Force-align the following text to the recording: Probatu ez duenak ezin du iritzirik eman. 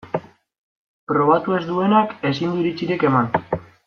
Probatu 1.11 1.57
ez 1.57 1.61
duenak 1.67 2.15
ezin 2.31 2.53
du 2.57 2.63
iritzirik 2.63 3.07
eman. 3.11 3.31